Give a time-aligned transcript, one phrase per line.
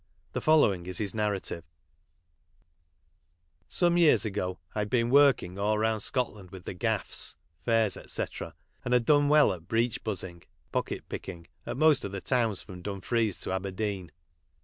[0.33, 1.61] The following is his narrativo:—"
[3.69, 7.35] Some years ago I'd been working all round Scotland with tko gaffs
[7.65, 8.25] (fairs, &c),
[8.83, 10.41] and had done well at breech buzzing
[10.71, 14.11] (pocket picking) at most of the towns from Dumfries to Aberdeen